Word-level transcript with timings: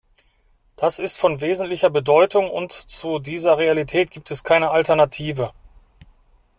Das 0.77 0.97
ist 0.97 1.19
von 1.19 1.41
wesentlicher 1.41 1.91
Bedeutung, 1.91 2.49
und 2.49 2.71
zu 2.71 3.19
dieser 3.19 3.59
Realität 3.59 4.09
gibt 4.09 4.31
es 4.31 4.43
keine 4.43 4.71
Alternative. 4.71 5.51